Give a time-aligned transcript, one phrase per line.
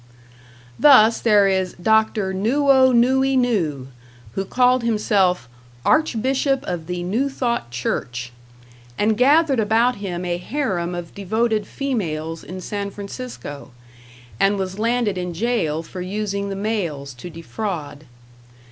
[0.79, 2.33] Thus there is Dr.
[2.33, 3.89] Newo Newi New,
[4.33, 5.47] who called himself
[5.85, 8.31] "Archbishop of the Newthot Church,"
[8.97, 13.69] and gathered about him a harem of devoted females in San Francisco,
[14.39, 18.05] and was landed in jail for using the mails to defraud.